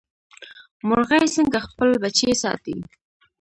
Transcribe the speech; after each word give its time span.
مورغۍ 0.87 1.25
څنګه 1.35 1.59
خپل 1.67 1.89
بچي 2.01 2.31
ساتي؟ 2.41 2.77